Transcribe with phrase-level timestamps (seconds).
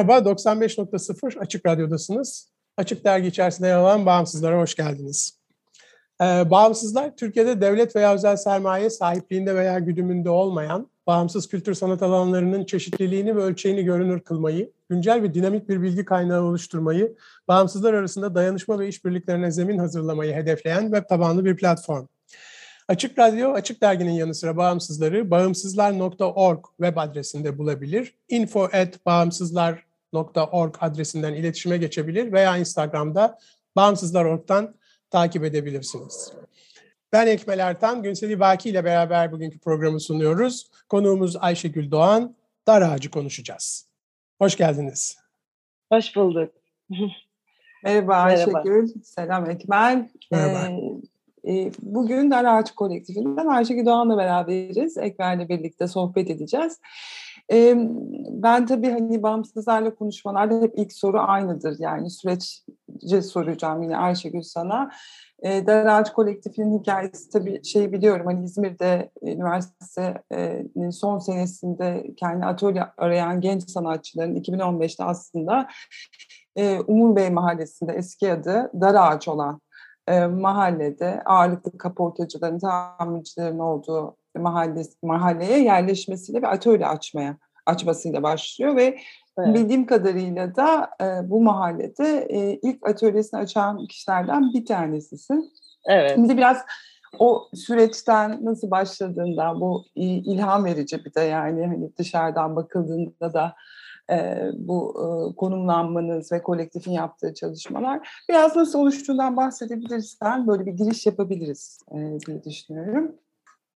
[0.00, 2.50] Merhaba, 95.0 Açık Radyo'dasınız.
[2.76, 5.38] Açık Dergi içerisinde yer alan Bağımsızlara hoş geldiniz.
[6.20, 12.64] Ee, bağımsızlar, Türkiye'de devlet veya özel sermaye sahipliğinde veya güdümünde olmayan, bağımsız kültür sanat alanlarının
[12.64, 17.16] çeşitliliğini ve ölçeğini görünür kılmayı, güncel ve dinamik bir bilgi kaynağı oluşturmayı,
[17.48, 22.06] bağımsızlar arasında dayanışma ve işbirliklerine zemin hazırlamayı hedefleyen web tabanlı bir platform.
[22.88, 28.14] Açık Radyo, Açık Dergi'nin yanı sıra bağımsızları bağımsızlar.org web adresinde bulabilir.
[28.28, 29.06] info at
[30.14, 33.38] bağımsızlar.org adresinden iletişime geçebilir veya Instagram'da
[33.76, 34.74] bağımsızlar.org'dan
[35.10, 36.32] takip edebilirsiniz.
[37.12, 40.70] Ben Ekmel Ertan, Günseli Baki ile beraber bugünkü programı sunuyoruz.
[40.88, 42.34] Konuğumuz Ayşegül Doğan,
[42.66, 43.88] dar ağacı konuşacağız.
[44.38, 45.18] Hoş geldiniz.
[45.92, 46.52] Hoş bulduk.
[47.84, 50.08] Merhaba Ayşegül, selam Ekmel.
[50.30, 50.76] Merhaba.
[51.48, 54.98] Ee, Bugün Dar Ağaç Kolektifinden Ayşegül Doğan'la beraberiz.
[54.98, 56.80] Ekber'le birlikte sohbet edeceğiz.
[57.52, 57.74] Ee,
[58.30, 61.76] Ben tabii hani bağımsızlarla konuşmalarda hep ilk soru aynıdır.
[61.78, 64.90] Yani süreci soracağım yine Ayşegül sana.
[65.42, 72.82] Ee, Dar Ağaç Kolektifinin hikayesi tabii şey biliyorum hani İzmir'de üniversitenin son senesinde kendi atölye
[72.98, 75.68] arayan genç sanatçıların 2015'te aslında
[76.56, 79.60] e, Umur Bey Mahallesi'nde eski adı Dar Ağaç olan
[80.08, 87.36] e, mahallede ağırlıklı kaportacıların, tamircilerin olduğu mahalle, mahalleye yerleşmesiyle ve atölye açmaya
[87.66, 88.98] açmasıyla başlıyor ve
[89.38, 89.54] Evet.
[89.54, 95.52] bildiğim kadarıyla da e, bu mahallede e, ilk atölyesini açan kişilerden bir tanesisin.
[95.86, 96.12] Evet.
[96.14, 96.58] Şimdi biraz
[97.18, 103.54] o süreçten nasıl başladığından bu ilham verici bir de yani hani dışarıdan bakıldığında da
[104.10, 111.06] e, bu e, konumlanmanız ve kolektifin yaptığı çalışmalar biraz nasıl oluştuğundan bahsedebilirsen böyle bir giriş
[111.06, 111.96] yapabiliriz e,
[112.26, 113.14] diye düşünüyorum.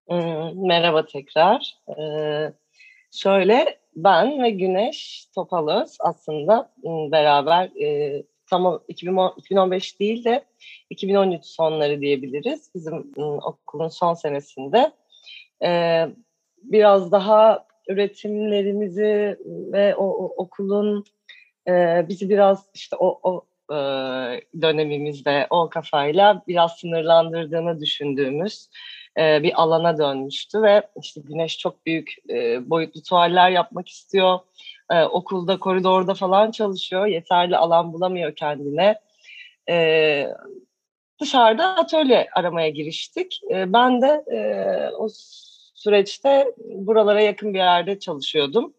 [0.08, 1.78] Hmm, Merhaba tekrar.
[2.00, 2.54] Ee,
[3.12, 10.46] şöyle ben ve Güneş Topalöz aslında hmm, beraber e, tam 2010 2015 değil de
[10.90, 12.70] 2013 sonları diyebiliriz.
[12.76, 14.92] Bizim hmm, okulun son senesinde
[15.64, 16.08] e,
[16.64, 21.06] biraz daha üretimlerimizi ve o, o okulun
[21.68, 23.78] e, bizi biraz işte o, o e,
[24.62, 28.70] dönemimizde o kafayla biraz sınırlandırdığını düşündüğümüz
[29.18, 34.40] e, bir alana dönmüştü ve işte Güneş çok büyük e, boyutlu tuvaller yapmak istiyor.
[34.92, 37.06] E, okulda koridorda falan çalışıyor.
[37.06, 39.00] Yeterli alan bulamıyor kendine.
[41.22, 43.42] Dışarıda atölye aramaya giriştik.
[43.50, 44.24] Ben de
[44.98, 45.08] o
[45.74, 48.74] süreçte buralara yakın bir yerde çalışıyordum.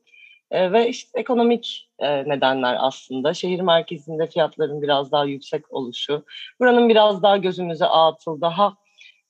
[0.52, 3.34] Ve işte ekonomik nedenler aslında.
[3.34, 6.24] Şehir merkezinde fiyatların biraz daha yüksek oluşu.
[6.60, 8.76] Buranın biraz daha gözümüze atıl, daha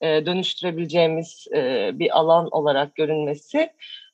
[0.05, 3.57] e, dönüştürebileceğimiz e, bir alan olarak görünmesi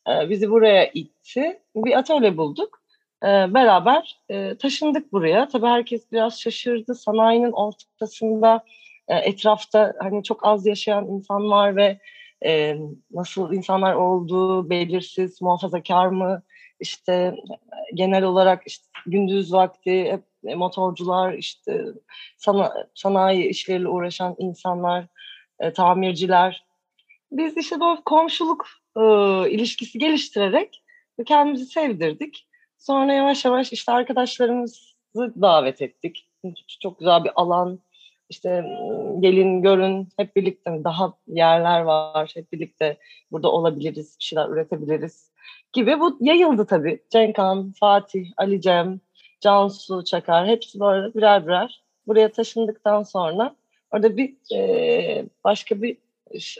[0.09, 1.59] e, bizi buraya itti.
[1.75, 2.81] Bir atölye bulduk.
[3.23, 4.21] Beraber
[4.59, 5.47] taşındık buraya.
[5.47, 6.95] Tabii herkes biraz şaşırdı.
[6.95, 8.63] Sanayinin ortasında
[9.07, 11.99] etrafta hani çok az yaşayan insan var ve
[13.11, 16.43] nasıl insanlar olduğu belirsiz, muhafazakar mı?
[16.79, 17.35] İşte
[17.93, 20.23] genel olarak işte gündüz vakti hep
[20.55, 21.85] motorcular, işte
[22.37, 25.07] sana, sanayi işleriyle uğraşan insanlar,
[25.61, 26.65] e, tamirciler.
[27.31, 28.65] Biz işte bu komşuluk
[28.97, 29.01] e,
[29.49, 30.83] ilişkisi geliştirerek
[31.25, 32.47] kendimizi sevdirdik.
[32.77, 34.81] Sonra yavaş yavaş işte arkadaşlarımızı
[35.15, 36.27] davet ettik.
[36.81, 37.79] Çok güzel bir alan.
[38.29, 38.65] İşte
[39.19, 42.31] gelin görün hep birlikte daha yerler var.
[42.35, 42.97] Hep birlikte
[43.31, 45.31] burada olabiliriz, şeyler üretebiliriz
[45.73, 45.99] gibi.
[45.99, 47.03] Bu yayıldı tabii.
[47.09, 48.99] Cenkhan, Fatih, Ali Cem,
[49.41, 53.55] Cansu Çakar hepsi böyle birer birer buraya taşındıktan sonra
[53.91, 55.97] orada bir e, başka bir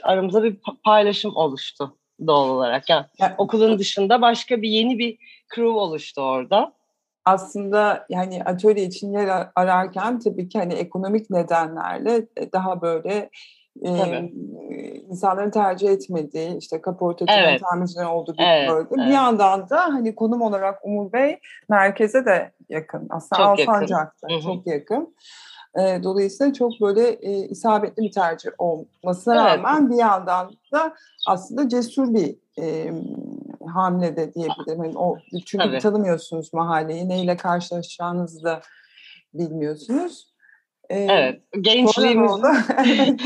[0.02, 1.96] aramızda bir paylaşım oluştu
[2.26, 2.88] doğal olarak.
[2.88, 5.18] Yani, yani okulun dışında başka bir yeni bir
[5.54, 6.72] crew oluştu orada.
[7.24, 13.30] Aslında yani atölye için yer ararken tabii ki hani ekonomik nedenlerle daha böyle
[13.82, 13.90] e,
[15.10, 17.60] insanların tercih etmediği işte kaportacı Evet.
[17.60, 18.88] tamircilerin olduğu bir Evet, bölge.
[18.96, 19.06] evet.
[19.06, 21.38] Bir yandan da hani konum olarak Umur Bey
[21.68, 23.06] merkeze de yakın.
[23.10, 23.72] Aslında Çok yakın.
[23.72, 25.14] Alsancak'ta çok yakın.
[25.78, 29.58] E, dolayısıyla çok böyle e, isabetli bir tercih olmasına Evet.
[29.58, 30.94] rağmen bir yandan da
[31.28, 32.92] aslında cesur bir e,
[33.74, 34.84] hamle de diyebilirim.
[34.84, 35.78] Yani o, çünkü Tabii.
[35.78, 38.60] tanımıyorsunuz mahalleyi, neyle karşılaşacağınızı da
[39.34, 40.32] bilmiyorsunuz.
[40.90, 42.42] E, Evet, gençliğimizin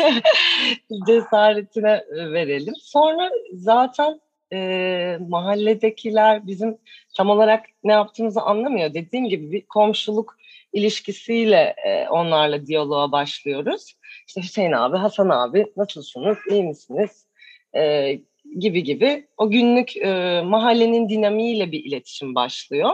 [1.06, 2.74] cesaretine verelim.
[2.78, 4.20] Sonra zaten
[4.52, 6.78] e, mahalledekiler bizim
[7.16, 8.94] tam olarak ne yaptığımızı anlamıyor.
[8.94, 10.36] Dediğim gibi bir komşuluk
[10.76, 13.94] ilişkisiyle e, onlarla diyaloğa başlıyoruz.
[14.28, 17.26] İşte Hüseyin abi, Hasan abi nasılsınız, iyi misiniz
[17.76, 18.12] E,
[18.58, 19.26] gibi gibi.
[19.36, 22.90] O günlük e, mahallenin dinamiğiyle bir iletişim başlıyor.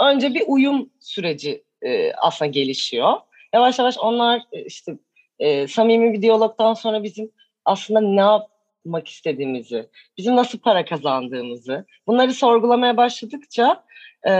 [0.00, 3.12] Önce bir uyum süreci e, aslında gelişiyor.
[3.54, 4.92] Yavaş yavaş onlar e, işte
[5.38, 7.30] e, samimi bir diyalogdan sonra bizim
[7.64, 9.88] aslında ne yapmak istediğimizi,
[10.18, 13.84] bizim nasıl para kazandığımızı bunları sorgulamaya başladıkça
[14.28, 14.32] e,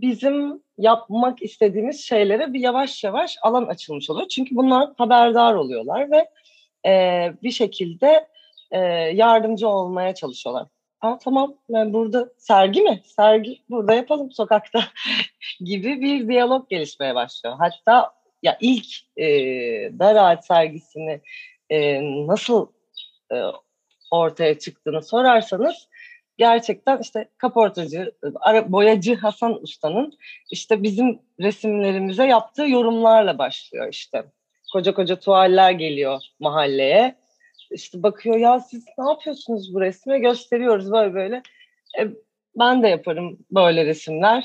[0.00, 4.28] bizim yapmak istediğimiz şeylere bir yavaş yavaş alan açılmış oluyor.
[4.28, 6.28] Çünkü bunlar haberdar oluyorlar ve
[6.86, 8.28] e, bir şekilde
[8.70, 8.78] e,
[9.14, 10.66] yardımcı olmaya çalışıyorlar.
[11.00, 13.00] Aa, tamam yani burada sergi mi?
[13.04, 14.84] Sergi burada yapalım sokakta
[15.60, 17.56] gibi bir diyalog gelişmeye başlıyor.
[17.58, 18.12] Hatta
[18.42, 18.86] ya ilk
[19.16, 19.26] e,
[19.98, 21.20] dar sergisini
[21.70, 22.66] e, nasıl
[23.32, 23.42] e,
[24.10, 25.88] ortaya çıktığını sorarsanız
[26.38, 28.12] gerçekten işte kaportacı,
[28.66, 30.18] boyacı Hasan Usta'nın
[30.50, 34.24] işte bizim resimlerimize yaptığı yorumlarla başlıyor işte.
[34.72, 37.14] Koca koca tuvaller geliyor mahalleye.
[37.70, 41.42] İşte bakıyor ya siz ne yapıyorsunuz bu resme gösteriyoruz böyle böyle.
[41.98, 42.08] E,
[42.58, 44.44] ben de yaparım böyle resimler.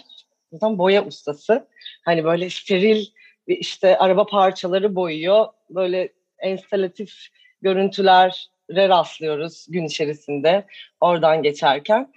[0.52, 1.68] Zaten boya ustası.
[2.06, 3.06] Hani böyle steril
[3.48, 5.48] işte araba parçaları boyuyor.
[5.70, 7.14] Böyle enstalatif
[7.62, 8.32] görüntülere
[8.90, 10.66] rastlıyoruz gün içerisinde
[11.02, 12.14] oradan geçerken.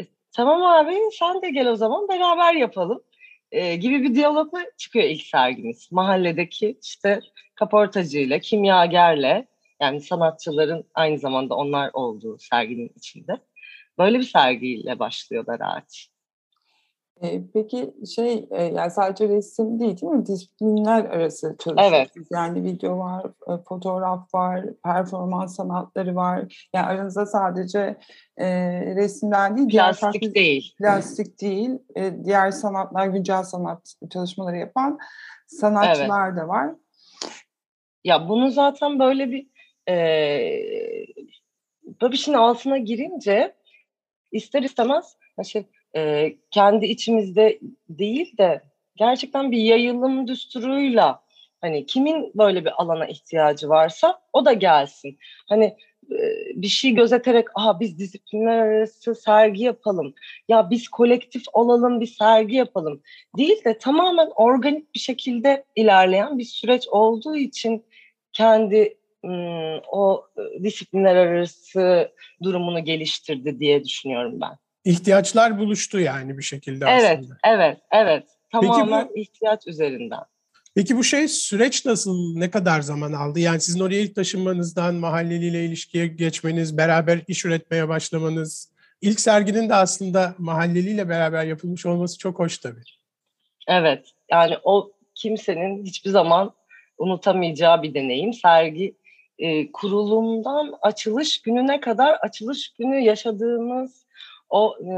[0.00, 0.02] E,
[0.32, 3.02] tamam abi sen de gel o zaman beraber yapalım
[3.52, 5.92] e, gibi bir diyalogla çıkıyor ilk sergimiz.
[5.92, 7.20] Mahalledeki işte
[7.54, 9.46] kaportacıyla, kimyagerle
[9.80, 13.32] yani sanatçıların aynı zamanda onlar olduğu serginin içinde.
[13.98, 16.13] Böyle bir sergiyle başlıyor Ağaç.
[17.52, 20.26] Peki şey yani sadece resim değil değil mi?
[20.26, 21.98] Disiplinler arası çalışıyorsunuz.
[22.16, 22.26] Evet.
[22.32, 26.68] Yani video var, e, fotoğraf var, performans sanatları var.
[26.74, 27.96] Yani aranızda sadece
[28.36, 28.46] e,
[28.96, 30.74] resimler değil, diğer Plastik farklı- değil.
[30.78, 34.98] plastik değil, e, diğer sanatlar, güncel sanat çalışmaları yapan
[35.46, 36.70] sanatçılar da var.
[38.04, 39.46] Ya bunu zaten böyle bir
[39.88, 39.96] e,
[42.02, 43.54] böyle bir şeyin altına girince
[44.32, 47.58] ister istemez şey, e, kendi içimizde
[47.88, 48.62] değil de
[48.96, 51.24] gerçekten bir yayılım düsturuyla
[51.60, 55.18] hani kimin böyle bir alana ihtiyacı varsa o da gelsin.
[55.48, 55.64] Hani
[56.10, 56.18] e,
[56.54, 60.14] bir şey gözeterek aha biz disiplinler arası sergi yapalım.
[60.48, 63.02] Ya biz kolektif olalım bir sergi yapalım.
[63.38, 67.84] Değil de tamamen organik bir şekilde ilerleyen bir süreç olduğu için
[68.32, 68.96] kendi
[69.92, 70.26] o
[70.62, 72.12] disiplinler arası
[72.42, 74.63] durumunu geliştirdi diye düşünüyorum ben.
[74.84, 77.36] İhtiyaçlar buluştu yani bir şekilde Evet, aslında.
[77.44, 78.24] evet, evet.
[78.52, 80.20] Peki bu- Tamamen ihtiyaç üzerinden.
[80.74, 83.40] Peki bu şey süreç nasıl, ne kadar zaman aldı?
[83.40, 89.74] Yani sizin oraya ilk taşınmanızdan mahalleliyle ilişkiye geçmeniz, beraber iş üretmeye başlamanız, ilk serginin de
[89.74, 92.80] aslında mahalleliyle beraber yapılmış olması çok hoş tabii.
[93.68, 96.52] Evet, yani o kimsenin hiçbir zaman
[96.98, 98.32] unutamayacağı bir deneyim.
[98.32, 98.94] Sergi
[99.38, 104.03] e, kurulumdan açılış gününe kadar açılış günü yaşadığımız
[104.50, 104.94] o e,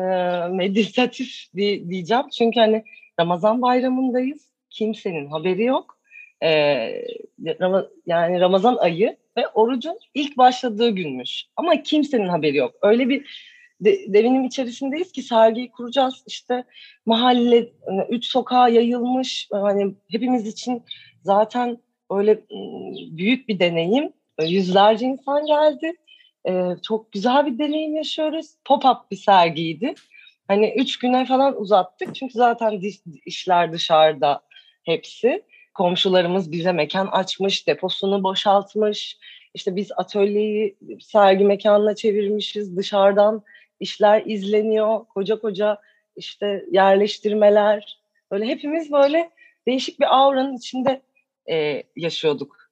[0.48, 2.24] meditatif bir diyeceğim.
[2.38, 2.84] Çünkü hani
[3.20, 4.46] Ramazan bayramındayız.
[4.70, 5.98] Kimsenin haberi yok.
[6.42, 6.48] E,
[8.06, 11.44] yani Ramazan ayı ve orucun ilk başladığı günmüş.
[11.56, 12.74] Ama kimsenin haberi yok.
[12.82, 13.26] Öyle bir
[13.80, 16.24] de, devinim içerisindeyiz ki sergiyi kuracağız.
[16.26, 16.64] İşte
[17.06, 20.82] mahalle hani üç sokağa yayılmış hani hepimiz için
[21.22, 21.78] zaten
[22.10, 24.12] öyle ım, büyük bir deneyim
[24.42, 25.92] yüzlerce insan geldi
[26.48, 28.46] Ee, çok güzel bir deneyim yaşıyoruz.
[28.64, 29.94] Pop-up bir sergiydi.
[30.48, 32.14] Hani üç güne falan uzattık.
[32.14, 32.80] Çünkü zaten
[33.26, 34.40] işler dışarıda
[34.82, 35.42] hepsi.
[35.74, 39.18] Komşularımız bize mekan açmış deposunu boşaltmış.
[39.54, 42.76] İşte biz atölyeyi sergi mekanına çevirmişiz.
[42.76, 43.42] Dışarıdan
[43.80, 45.04] işler izleniyor.
[45.04, 45.78] Koca koca
[46.16, 47.98] işte yerleştirmeler.
[48.30, 49.30] Böyle hepimiz böyle
[49.66, 51.02] değişik bir auranın içinde
[51.50, 52.65] e, yaşıyorduk.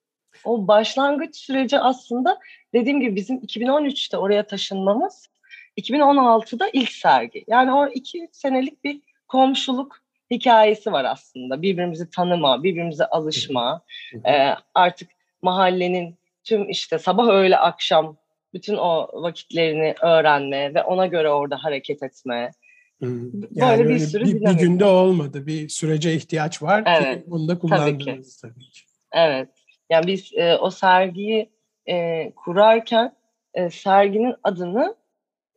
[0.45, 2.39] O başlangıç süreci aslında
[2.75, 5.29] dediğim gibi bizim 2013'te oraya taşınmamız
[5.79, 7.45] 2016'da ilk sergi.
[7.49, 11.63] Yani o iki senelik bir komşuluk hikayesi var aslında.
[11.63, 13.83] Birbirimizi tanıma, birbirimize alışma,
[14.27, 15.11] e, artık
[15.43, 18.17] mahallenin tüm işte sabah öğle akşam
[18.55, 22.51] bütün o vakitlerini öğrenme ve ona göre orada hareket etme
[23.01, 25.47] Yani böyle bir sürü bir, bir günde olmadı.
[25.47, 28.41] Bir sürece ihtiyaç var evet, ki bunu da kullandınız tabii ki.
[28.43, 28.81] Tabii ki.
[29.13, 29.49] Evet.
[29.91, 31.51] Yani biz e, o sergiyi
[31.89, 33.17] e, kurarken
[33.55, 34.97] e, serginin adını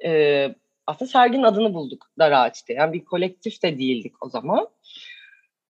[0.06, 0.56] e,
[0.88, 2.74] aslında serginin adını bulduk Dar Ağaç'ta.
[2.74, 4.68] Yani bir kolektif de değildik o zaman.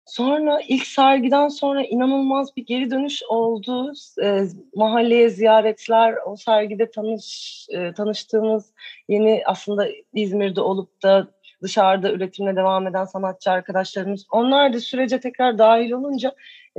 [0.05, 3.93] Sonra ilk sergiden sonra inanılmaz bir geri dönüş oldu.
[4.23, 4.41] E,
[4.75, 8.73] mahalleye ziyaretler, o sergide tanış e, tanıştığımız
[9.09, 11.27] yeni aslında İzmir'de olup da
[11.61, 14.25] dışarıda üretimle devam eden sanatçı arkadaşlarımız.
[14.31, 16.35] Onlar da sürece tekrar dahil olunca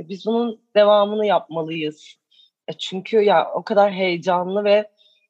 [0.07, 2.15] biz bunun devamını yapmalıyız.
[2.67, 4.89] E, çünkü ya o kadar heyecanlı ve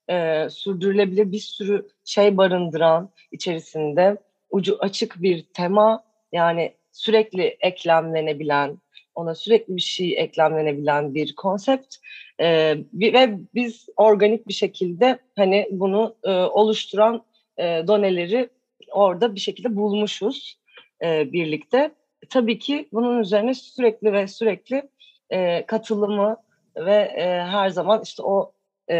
[0.09, 4.17] e, sürdürülebilir bir sürü şey barındıran içerisinde
[4.49, 8.77] ucu açık bir tema yani sürekli eklemlenebilen,
[9.15, 11.95] ona sürekli bir şey eklemlenebilen bir konsept
[12.39, 17.23] e, ve biz organik bir şekilde hani bunu e, oluşturan
[17.57, 18.49] e, doneleri
[18.91, 20.59] orada bir şekilde bulmuşuz
[21.03, 21.91] e, birlikte.
[22.29, 24.89] Tabii ki bunun üzerine sürekli ve sürekli
[25.29, 26.37] e, katılımı
[26.75, 28.53] ve e, her zaman işte o
[28.91, 28.97] e,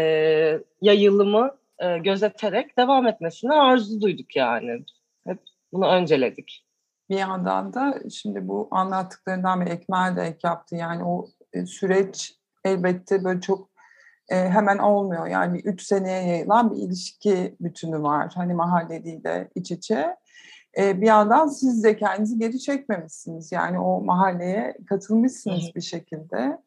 [0.80, 4.84] yayılımı e, gözeterek devam etmesini arzu duyduk yani.
[5.26, 5.38] Hep
[5.72, 6.66] bunu önceledik.
[7.10, 10.76] Bir yandan da şimdi bu anlattıklarından bir Ekmel de ek yaptı.
[10.76, 12.34] Yani o e, süreç
[12.64, 13.70] elbette böyle çok
[14.28, 15.26] e, hemen olmuyor.
[15.26, 18.32] Yani üç seneye yayılan bir ilişki bütünü var.
[18.34, 20.16] Hani mahalleliyle iç içe.
[20.78, 23.52] E, bir yandan siz de kendinizi geri çekmemişsiniz.
[23.52, 26.58] Yani o mahalleye katılmışsınız bir şekilde.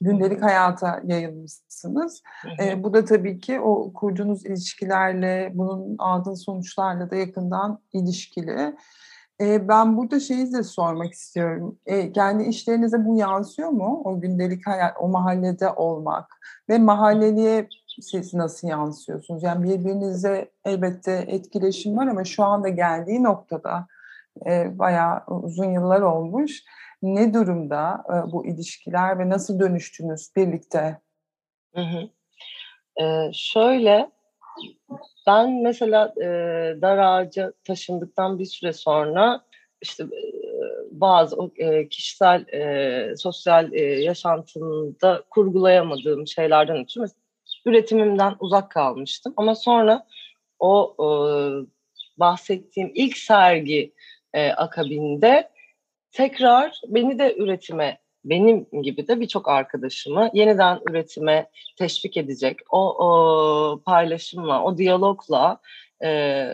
[0.00, 2.22] Gündelik hayata yayılmışsınız.
[2.62, 8.76] E, bu da tabii ki o kurduğunuz ilişkilerle, bunun aldığın sonuçlarla da yakından ilişkili.
[9.40, 11.78] E, ben burada şeyi de sormak istiyorum.
[11.86, 14.02] E, kendi işlerinize bu yansıyor mu?
[14.04, 16.26] O gündelik hayat, o mahallede olmak
[16.68, 17.68] ve mahalleliye
[18.02, 19.42] siz nasıl yansıyorsunuz?
[19.42, 23.86] Yani birbirinize elbette etkileşim var ama şu anda geldiği noktada
[24.46, 26.62] e, bayağı uzun yıllar olmuş.
[27.02, 30.98] Ne durumda e, bu ilişkiler ve nasıl dönüştünüz birlikte?
[31.74, 32.08] Hı hı.
[33.02, 34.10] Ee, şöyle
[35.26, 36.26] ben mesela e,
[36.82, 39.44] dar ağaca taşındıktan bir süre sonra
[39.82, 40.22] işte e,
[40.90, 47.06] bazı e, kişisel e, sosyal e, yaşantımda kurgulayamadığım şeylerden ötürü
[47.64, 49.34] üretimimden uzak kalmıştım.
[49.36, 50.06] Ama sonra
[50.58, 51.06] o e,
[52.18, 53.92] bahsettiğim ilk sergi
[54.32, 55.50] e, akabinde
[56.12, 63.80] tekrar beni de üretime benim gibi de birçok arkadaşımı yeniden üretime teşvik edecek o, o
[63.84, 65.60] paylaşımla, o diyalogla
[66.04, 66.48] e,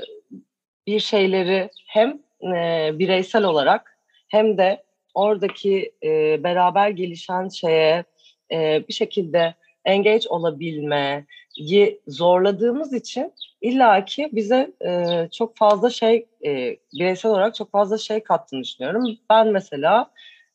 [0.87, 2.19] bir şeyleri hem
[2.57, 3.99] e, bireysel olarak
[4.29, 8.05] hem de oradaki e, beraber gelişen şeye
[8.53, 17.31] e, bir şekilde engage olabilmeyi zorladığımız için illaki bize e, çok fazla şey e, bireysel
[17.31, 19.05] olarak çok fazla şey kattığını düşünüyorum.
[19.31, 20.11] Ben mesela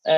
[0.08, 0.14] e,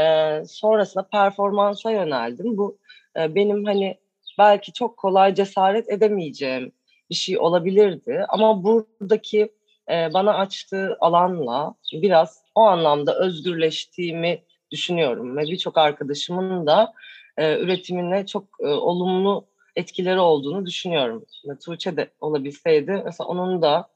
[0.47, 2.57] sonrasında performansa yöneldim.
[2.57, 2.79] Bu
[3.17, 3.99] e, benim hani
[4.39, 6.73] belki çok kolay cesaret edemeyeceğim
[7.11, 8.25] bir şey olabilirdi.
[8.29, 9.53] Ama buradaki
[9.91, 15.37] e, bana açtığı alanla biraz o anlamda özgürleştiğimi düşünüyorum.
[15.37, 16.93] Ve birçok arkadaşımın da
[17.39, 21.25] e, üretimine çok e, olumlu etkileri olduğunu düşünüyorum.
[21.65, 23.89] Tuğçe de olabilseydi mesela onun da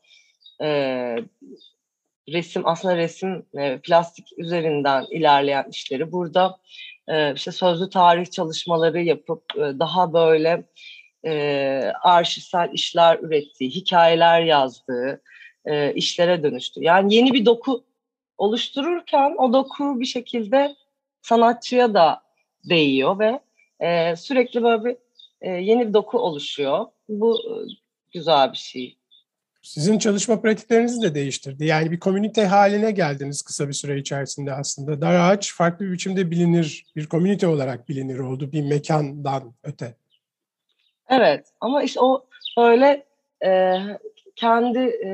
[0.63, 0.69] e,
[2.29, 6.59] resim aslında resim e, plastik üzerinden ilerleyen işleri burada
[7.09, 10.65] e, işte sözlü tarih çalışmaları yapıp e, daha böyle
[11.25, 15.23] e, arşivsel işler ürettiği, hikayeler yazdığı
[15.65, 16.81] e, işlere dönüştü.
[16.83, 17.85] Yani yeni bir doku
[18.39, 20.77] oluştururken o doku bir şekilde
[21.23, 22.22] sanatçıya da
[22.69, 23.41] değiyor ve
[23.81, 24.97] e, sürekli böyle bir
[25.41, 26.87] e, yeni bir doku oluşuyor.
[27.09, 27.53] Bu e,
[28.13, 28.97] güzel bir şey.
[29.63, 31.65] Sizin çalışma pratiklerinizi de değiştirdi.
[31.65, 35.01] Yani bir komünite haline geldiniz kısa bir süre içerisinde aslında.
[35.01, 39.95] Dar ağaç farklı bir biçimde bilinir, bir komünite olarak bilinir oldu bir mekandan öte.
[41.09, 42.27] Evet ama işte o
[42.59, 43.07] öyle
[43.45, 43.79] e,
[44.37, 45.13] kendi e,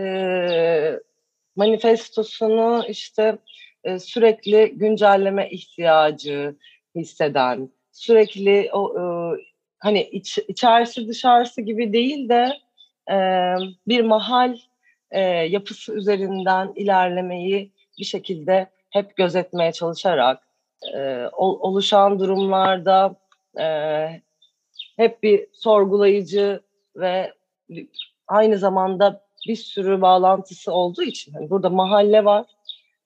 [1.56, 3.38] manifestosunu işte
[3.84, 6.56] e, sürekli güncelleme ihtiyacı
[6.94, 9.02] hisseden, sürekli o e,
[9.78, 12.52] hani iç, içerisi dışarısı gibi değil de
[13.10, 13.16] e,
[13.88, 14.56] bir mahal
[15.10, 20.42] e, yapısı üzerinden ilerlemeyi bir şekilde hep gözetmeye çalışarak
[20.94, 23.14] e, oluşan durumlarda
[23.60, 23.66] e,
[24.96, 26.60] hep bir sorgulayıcı
[26.96, 27.34] ve
[28.28, 32.46] aynı zamanda bir sürü bağlantısı olduğu için hani burada mahalle var,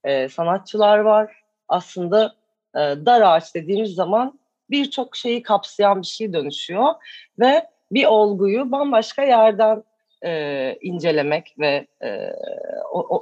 [0.05, 1.33] e, sanatçılar var.
[1.69, 2.35] Aslında
[2.75, 6.95] e, dar ağaç dediğimiz zaman birçok şeyi kapsayan bir şey dönüşüyor
[7.39, 9.83] ve bir olguyu bambaşka yerden
[10.25, 12.33] e, incelemek ve e,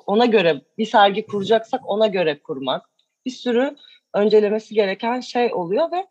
[0.07, 2.91] ona göre bir sergi kuracaksak ona göre kurmak.
[3.27, 3.77] Bir sürü
[4.15, 6.07] öncelemesi gereken şey oluyor ve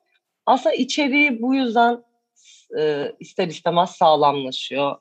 [0.45, 2.03] aslında içeriği bu yüzden
[2.79, 4.95] e, ister istemez sağlamlaşıyor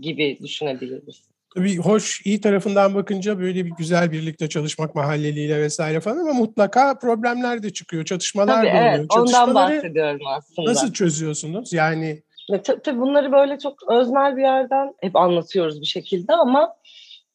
[0.00, 1.28] gibi düşünebiliriz.
[1.54, 6.98] Tabii hoş, iyi tarafından bakınca böyle bir güzel birlikte çalışmak mahalleliyle vesaire falan ama mutlaka
[6.98, 8.94] problemler de çıkıyor, çatışmalar tabii, da oluyor.
[8.98, 10.70] Evet, ondan bahsediyorum aslında.
[10.70, 11.72] Nasıl çözüyorsunuz?
[11.72, 12.22] Yani
[12.62, 16.74] Tabii bunları böyle çok öznel bir yerden hep anlatıyoruz bir şekilde ama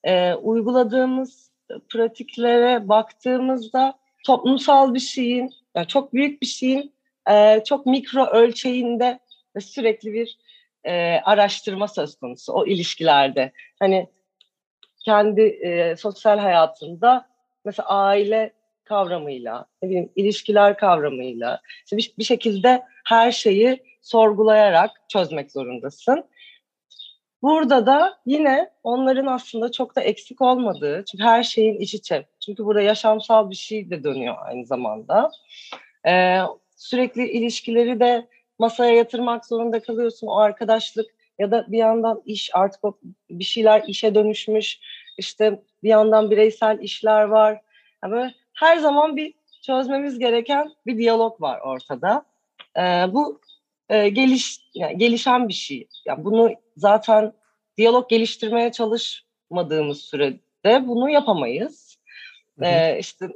[0.03, 1.51] e, uyguladığımız
[1.89, 3.93] pratiklere baktığımızda
[4.25, 6.93] toplumsal bir şeyin, yani çok büyük bir şeyin
[7.31, 9.19] e, çok mikro ölçeğinde
[9.55, 10.37] ve sürekli bir
[10.83, 13.51] e, araştırma söz konusu o ilişkilerde.
[13.79, 14.07] Hani
[15.05, 17.29] kendi e, sosyal hayatında
[17.65, 25.51] mesela aile kavramıyla, ne bileyim ilişkiler kavramıyla işte bir, bir şekilde her şeyi sorgulayarak çözmek
[25.51, 26.25] zorundasın.
[27.41, 32.25] Burada da yine onların aslında çok da eksik olmadığı, çünkü her şeyin iç içe.
[32.45, 35.31] Çünkü burada yaşamsal bir şey de dönüyor aynı zamanda.
[36.07, 36.39] Ee,
[36.75, 38.27] sürekli ilişkileri de
[38.59, 40.27] masaya yatırmak zorunda kalıyorsun.
[40.27, 41.05] O arkadaşlık
[41.39, 42.81] ya da bir yandan iş artık
[43.29, 44.79] bir şeyler işe dönüşmüş.
[45.17, 47.61] İşte bir yandan bireysel işler var.
[48.03, 52.25] Yani her zaman bir çözmemiz gereken bir diyalog var ortada.
[52.77, 53.41] Ee, bu
[53.89, 55.87] e, geliş yani gelişen bir şey.
[56.05, 57.33] Yani bunu zaten
[57.77, 61.97] diyalog geliştirmeye çalışmadığımız sürede bunu yapamayız.
[62.61, 63.27] Ee, işte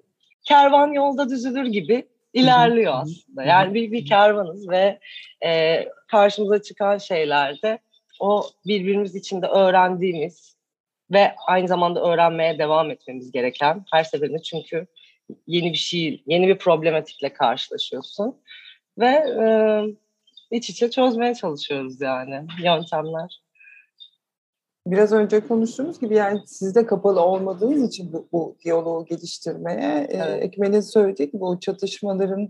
[0.43, 3.43] kervan yolda düzülür gibi ilerliyor aslında.
[3.43, 4.99] Yani bir, bir kervanız ve
[5.45, 7.79] e, karşımıza çıkan şeylerde
[8.19, 10.57] o birbirimiz içinde öğrendiğimiz
[11.11, 14.87] ve aynı zamanda öğrenmeye devam etmemiz gereken her seferinde çünkü
[15.47, 18.41] yeni bir şey, yeni bir problematikle karşılaşıyorsun
[18.97, 19.07] ve
[19.41, 19.47] e,
[20.51, 23.41] iç içe çözmeye çalışıyoruz yani yöntemler.
[24.91, 30.29] Biraz önce konuştuğumuz gibi yani siz de kapalı olmadığınız için bu, bu diyaloğu geliştirmeye evet.
[30.29, 32.49] e, Ekmel'in söylediği gibi o çatışmaların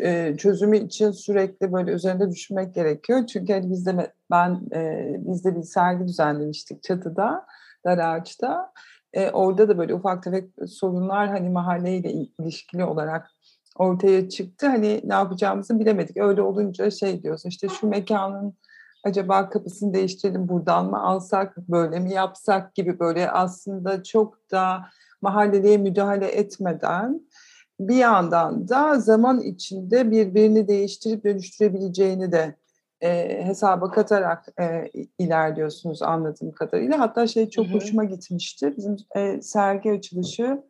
[0.00, 3.26] e, çözümü için sürekli böyle üzerinde düşünmek gerekiyor.
[3.26, 7.46] Çünkü hani bizde ben e, bizde bir sergi düzenlemiştik çatıda,
[7.84, 8.72] dar ağaçta.
[9.12, 13.30] E, orada da böyle ufak tefek sorunlar hani mahalleyle ilişkili olarak
[13.78, 14.66] ortaya çıktı.
[14.66, 16.16] Hani ne yapacağımızı bilemedik.
[16.16, 18.54] Öyle olunca şey diyorsun işte şu mekanın
[19.06, 24.86] acaba kapısını değiştirelim buradan mı alsak böyle mi yapsak gibi böyle aslında çok da
[25.22, 27.20] mahalleliye müdahale etmeden
[27.80, 32.56] bir yandan da zaman içinde birbirini değiştirip dönüştürebileceğini de
[33.00, 36.98] e, hesaba katarak e, ilerliyorsunuz anladığım kadarıyla.
[36.98, 37.74] Hatta şey çok hı hı.
[37.74, 38.74] hoşuma gitmişti.
[38.76, 40.62] Bizim e, sergi açılışı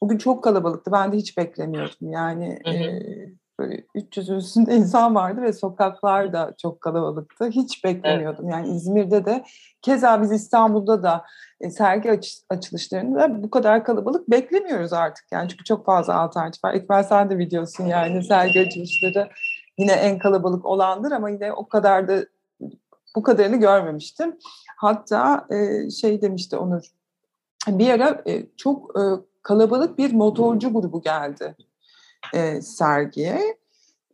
[0.00, 0.92] o gün çok kalabalıktı.
[0.92, 2.12] Ben de hiç beklemiyordum.
[2.12, 2.74] Yani hı hı.
[2.74, 7.46] E, böyle 300 üstünde insan vardı ve sokaklar da çok kalabalıktı.
[7.46, 8.48] Hiç beklemiyordum.
[8.48, 9.44] Yani İzmir'de de
[9.82, 11.24] keza biz İstanbul'da da
[11.60, 15.24] e, sergi aç, açılışlarında bu kadar kalabalık beklemiyoruz artık.
[15.32, 16.74] Yani çünkü çok fazla alternatif var.
[16.74, 19.28] İkbal sen de biliyorsun yani sergi açılışları
[19.78, 22.24] yine en kalabalık olandır ama yine o kadar da
[23.16, 24.36] bu kadarını görmemiştim.
[24.76, 26.82] Hatta e, şey demişti Onur
[27.68, 29.02] bir ara e, çok e,
[29.42, 31.56] kalabalık bir motorcu grubu geldi
[32.34, 33.56] e, sergiye.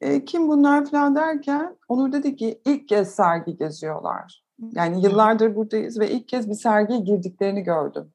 [0.01, 4.45] E, kim bunlar falan derken Onur dedi ki ilk kez sergi geziyorlar.
[4.73, 8.13] Yani yıllardır buradayız ve ilk kez bir sergiye girdiklerini gördüm.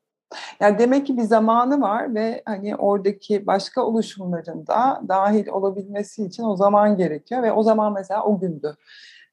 [0.59, 6.43] Yani demek ki bir zamanı var ve hani oradaki başka oluşumların da dahil olabilmesi için
[6.43, 8.75] o zaman gerekiyor ve o zaman mesela o gündü.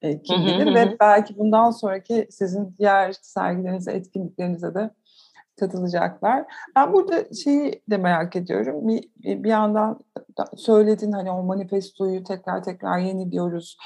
[0.02, 4.90] E, kim bilir ve belki bundan sonraki sizin diğer sergilerinize, etkinliklerinize de
[5.60, 6.44] katılacaklar.
[6.76, 8.88] Ben burada şeyi de merak ediyorum.
[8.88, 9.08] Bir,
[9.44, 10.00] bir yandan
[10.56, 13.76] söyledin hani o manifestoyu tekrar tekrar yeniliyoruz.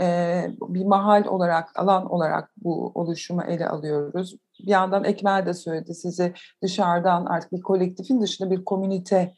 [0.00, 4.36] Ee, bir mahal olarak, alan olarak bu oluşumu ele alıyoruz.
[4.60, 9.34] Bir yandan Ekmel de söyledi sizi dışarıdan artık bir kolektifin dışında bir komünite,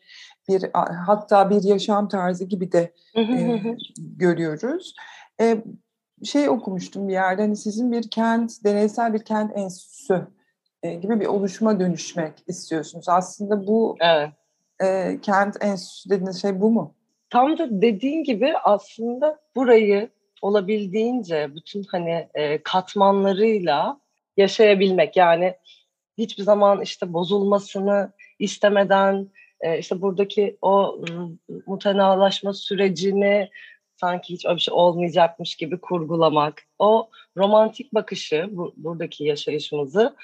[0.49, 0.71] bir
[1.07, 3.61] hatta bir yaşam tarzı gibi de e,
[3.99, 4.95] görüyoruz.
[5.41, 5.65] E,
[6.25, 10.27] şey okumuştum bir yerde hani sizin bir kent, deneysel bir kent enstitüsü
[10.93, 13.09] gibi bir oluşuma dönüşmek istiyorsunuz.
[13.09, 14.31] Aslında bu evet.
[14.83, 16.95] e, kent enstitüsü dediğiniz şey bu mu?
[17.31, 20.09] Tam da dediğin gibi aslında burayı
[20.43, 24.01] olabildiğince bütün hani e, katmanlarıyla
[24.37, 25.55] yaşayabilmek yani
[26.19, 29.29] hiçbir zaman işte bozulmasını istemeden
[29.61, 31.01] e, işte buradaki o
[31.67, 33.51] mutenalaşma sürecini
[33.97, 36.63] sanki hiç öyle bir şey olmayacakmış gibi kurgulamak.
[36.79, 40.17] O romantik bakışı, bu, buradaki yaşayışımızı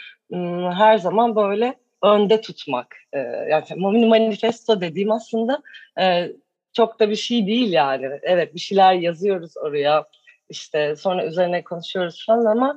[0.72, 2.96] her zaman böyle önde tutmak.
[3.12, 3.64] E, yani
[4.06, 5.62] manifesto dediğim aslında
[6.00, 6.32] e,
[6.72, 8.08] çok da bir şey değil yani.
[8.22, 10.04] Evet bir şeyler yazıyoruz oraya.
[10.48, 12.76] işte sonra üzerine konuşuyoruz falan ama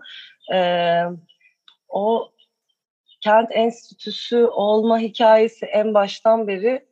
[0.53, 0.59] e,
[1.89, 2.31] o
[3.21, 6.85] kent enstitüsü olma hikayesi en baştan beri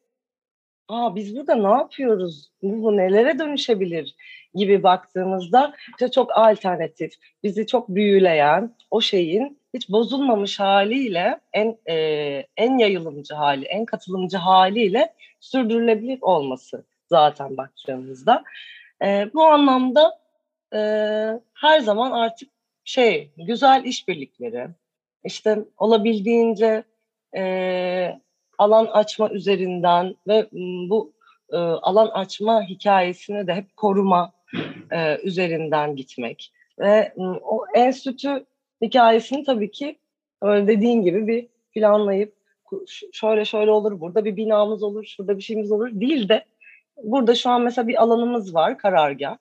[0.91, 2.51] Aa, biz burada ne yapıyoruz?
[2.61, 4.15] Bu, bu nelere dönüşebilir
[4.55, 11.95] gibi baktığımızda işte çok alternatif, bizi çok büyüleyen o şeyin hiç bozulmamış haliyle en e,
[12.57, 18.43] en yayılımcı hali, en katılımcı haliyle sürdürülebilir olması zaten baktığımızda.
[19.03, 20.19] E, bu anlamda
[20.73, 20.79] e,
[21.53, 22.49] her zaman artık
[22.83, 24.67] şey güzel işbirlikleri,
[25.23, 26.83] işte olabildiğince
[27.35, 28.21] e,
[28.61, 30.47] alan açma üzerinden ve
[30.89, 31.13] bu
[31.51, 34.31] e, alan açma hikayesini de hep koruma
[34.91, 36.53] e, üzerinden gitmek.
[36.79, 38.45] Ve o enstitü
[38.81, 39.97] hikayesini tabii ki
[40.41, 42.33] öyle dediğin gibi bir planlayıp
[43.11, 45.89] şöyle şöyle olur burada bir binamız olur şurada bir şeyimiz olur.
[45.93, 46.45] Değil de
[47.03, 49.37] burada şu an mesela bir alanımız var karargah.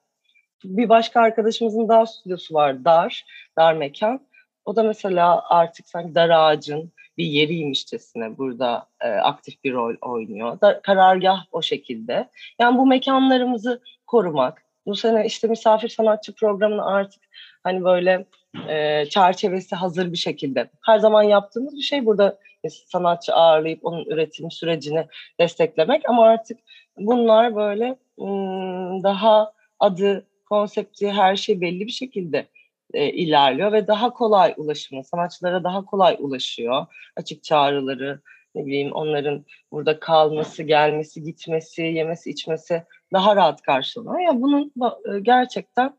[0.65, 3.25] Bir başka arkadaşımızın daha stüdyosu var dar
[3.57, 4.21] dar mekan.
[4.65, 10.61] O da mesela artık sanki dar ağacın bir yeriymişçesine burada e, aktif bir rol oynuyor.
[10.61, 12.29] Da, karargah o şekilde.
[12.59, 14.65] Yani bu mekanlarımızı korumak.
[14.87, 17.23] Bu sene işte misafir sanatçı programını artık
[17.63, 18.27] hani böyle
[18.69, 20.71] e, çerçevesi hazır bir şekilde.
[20.87, 25.07] Her zaman yaptığımız bir şey burada sanatçı ağırlayıp onun üretim sürecini
[25.41, 26.09] desteklemek.
[26.09, 26.59] Ama artık
[26.99, 27.97] bunlar böyle
[29.03, 32.47] daha adı, konsepti, her şey belli bir şekilde
[32.95, 36.87] e, ilerliyor ve daha kolay ulaşımı, sanatçılara daha kolay ulaşıyor.
[37.17, 38.21] Açık çağrıları,
[38.55, 44.19] ne bileyim onların burada kalması, gelmesi, gitmesi, yemesi, içmesi daha rahat karşılanıyor.
[44.19, 44.73] Ya yani bunun
[45.15, 45.95] e, gerçekten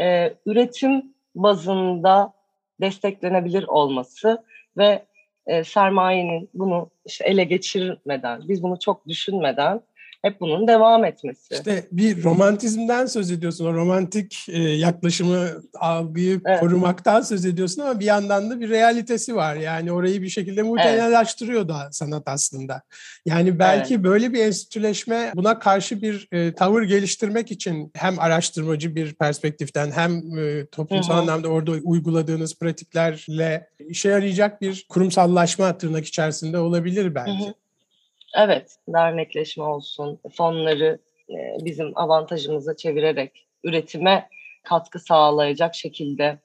[0.00, 2.32] e, üretim bazında
[2.80, 4.44] desteklenebilir olması
[4.76, 5.02] ve
[5.46, 9.80] e, sermayenin bunu işte ele geçirmeden, biz bunu çok düşünmeden
[10.22, 11.54] hep bunun devam etmesi.
[11.54, 13.66] İşte bir romantizmden söz ediyorsun.
[13.66, 16.60] O romantik e, yaklaşımı, algıyı evet.
[16.60, 19.56] korumaktan söz ediyorsun ama bir yandan da bir realitesi var.
[19.56, 21.68] Yani orayı bir şekilde muhtemelaştırıyor evet.
[21.68, 22.82] da sanat aslında.
[23.26, 24.04] Yani belki evet.
[24.04, 30.38] böyle bir enstitüleşme buna karşı bir e, tavır geliştirmek için hem araştırmacı bir perspektiften hem
[30.38, 31.20] e, toplumsal Hı-hı.
[31.20, 37.44] anlamda orada uyguladığınız pratiklerle işe yarayacak bir kurumsallaşma tırnak içerisinde olabilir belki.
[37.44, 37.54] Hı-hı.
[38.36, 40.98] Evet, dernekleşme olsun, fonları
[41.30, 44.28] e, bizim avantajımıza çevirerek üretime
[44.62, 46.38] katkı sağlayacak şekilde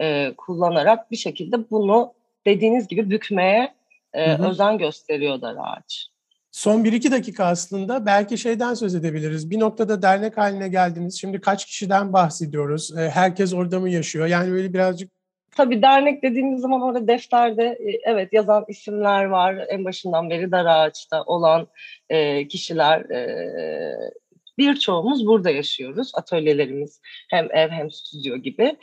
[0.00, 2.12] e, kullanarak bir şekilde bunu
[2.46, 3.74] dediğiniz gibi bükmeye
[4.12, 4.48] e, hı hı.
[4.48, 6.06] özen gösteriyor dar ağaç.
[6.50, 9.50] Son 1-2 dakika aslında belki şeyden söz edebiliriz.
[9.50, 11.20] Bir noktada dernek haline geldiniz.
[11.20, 12.96] Şimdi kaç kişiden bahsediyoruz?
[12.96, 14.26] Herkes orada mı yaşıyor?
[14.26, 15.10] Yani böyle birazcık
[15.56, 19.66] Tabii dernek dediğimiz zaman orada defterde e, evet yazan isimler var.
[19.68, 21.68] En başından beri dar ağaçta olan
[22.10, 24.12] e, kişiler e,
[24.58, 26.12] birçoğumuz burada yaşıyoruz.
[26.14, 28.76] Atölyelerimiz hem ev hem stüdyo gibi.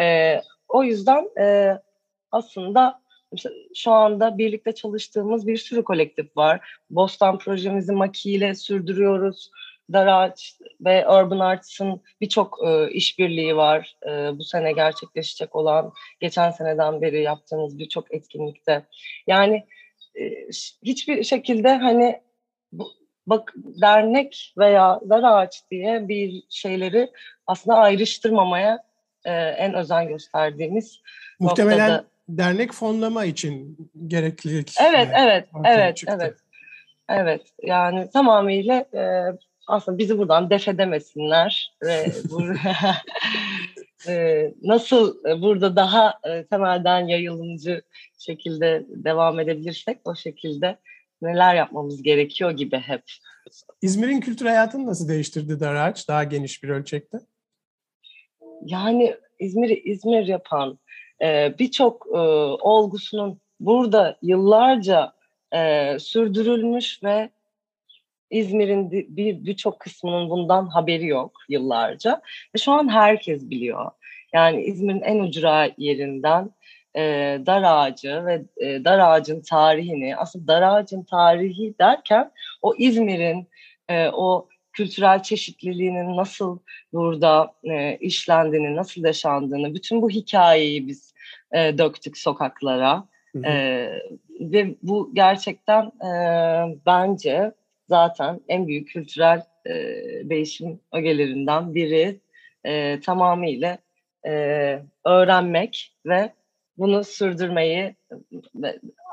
[0.00, 0.36] E,
[0.68, 1.78] o yüzden e,
[2.30, 3.02] aslında
[3.74, 6.60] şu anda birlikte çalıştığımız bir sürü kolektif var.
[6.90, 9.50] Bostan projemizi Maki ile sürdürüyoruz.
[9.92, 13.96] Daraç ve Urban Arts'ın birçok e, işbirliği var.
[14.06, 18.82] E, bu sene gerçekleşecek olan, geçen seneden beri yaptığımız birçok etkinlikte.
[19.26, 19.66] Yani
[20.20, 20.22] e,
[20.84, 22.20] hiçbir şekilde hani
[22.72, 22.92] bu,
[23.26, 27.10] bak dernek veya dar ağaç diye bir şeyleri
[27.46, 28.84] aslında ayrıştırmamaya
[29.24, 31.00] e, en özen gösterdiğimiz
[31.40, 32.04] Muhtemelen noktada.
[32.28, 34.74] dernek fonlama için gereklilik.
[34.80, 36.18] Evet, evet, evet, çıktı.
[36.20, 36.36] evet.
[37.08, 39.02] Evet, yani tamamıyla e,
[39.66, 42.06] aslında bizi buradan def edemesinler ve
[44.08, 47.82] e, nasıl e, burada daha e, temelden yayılımcı
[48.18, 50.78] şekilde devam edebilirsek o şekilde
[51.22, 53.02] neler yapmamız gerekiyor gibi hep.
[53.82, 57.18] İzmir'in kültür hayatını nasıl değiştirdi Daraç daha geniş bir ölçekte?
[58.64, 60.78] Yani İzmir'i İzmir yapan
[61.58, 62.06] birçok
[62.62, 65.12] olgusunun burada yıllarca
[65.98, 67.30] sürdürülmüş ve
[68.32, 72.22] İzmir'in bir birçok kısmının bundan haberi yok yıllarca.
[72.54, 73.90] Ve şu an herkes biliyor.
[74.32, 76.50] Yani İzmir'in en ucra yerinden
[76.96, 77.00] e,
[77.46, 82.30] dar ağacı ve e, dar ağacın tarihini, aslında dar ağacın tarihi derken
[82.62, 83.48] o İzmir'in
[83.88, 86.58] e, o kültürel çeşitliliğinin nasıl
[86.92, 91.14] burada e, işlendiğini, nasıl yaşandığını, bütün bu hikayeyi biz
[91.52, 93.04] e, döktük sokaklara.
[93.32, 93.46] Hı hı.
[93.46, 93.88] E,
[94.40, 96.10] ve bu gerçekten e,
[96.86, 97.52] bence
[97.88, 99.74] zaten en büyük kültürel e,
[100.30, 102.20] değişim ögelerinden biri
[102.64, 103.78] e, tamamıyla
[104.26, 104.32] e,
[105.04, 106.32] öğrenmek ve
[106.78, 107.96] bunu sürdürmeyi,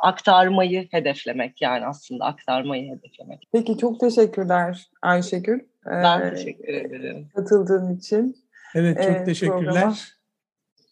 [0.01, 3.47] aktarmayı hedeflemek yani aslında aktarmayı hedeflemek.
[3.51, 5.59] Peki çok teşekkürler Ayşegül.
[5.85, 7.27] Ben ee, teşekkür ederim.
[7.35, 8.37] Katıldığın için.
[8.75, 9.63] Evet çok e, teşekkürler.
[9.63, 9.95] Programa.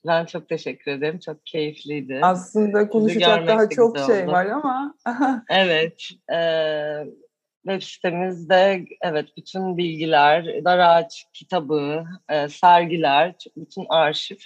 [0.07, 1.19] Ben çok teşekkür ederim.
[1.19, 2.19] Çok keyifliydi.
[2.21, 4.31] Aslında konuşacak daha çok şey oldu.
[4.31, 4.95] var ama.
[5.49, 6.09] evet.
[6.33, 6.39] E,
[7.67, 14.37] web sitemizde evet bütün bilgiler, dar ağaç kitabı, e, sergiler, bütün arşiv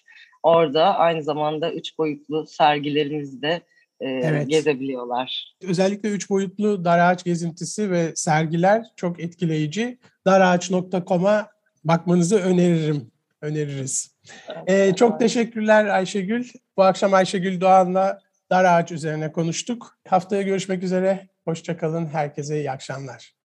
[0.44, 0.96] orada.
[0.96, 3.62] Aynı zamanda üç boyutlu sergilerimizde
[4.00, 4.50] e, evet.
[4.50, 5.56] gezebiliyorlar.
[5.64, 9.98] Özellikle üç boyutlu dar ağaç gezintisi ve sergiler çok etkileyici.
[10.26, 11.48] Darağaç.com'a
[11.84, 14.12] bakmanızı öneririm, öneririz.
[14.68, 16.46] Evet, ee, çok teşekkürler Ayşegül.
[16.78, 18.20] Bu akşam Ayşegül Doğan'la
[18.52, 19.98] dar ağaç üzerine konuştuk.
[20.08, 21.30] Haftaya görüşmek üzere.
[21.46, 22.06] Hoşçakalın.
[22.06, 23.34] Herkese iyi akşamlar.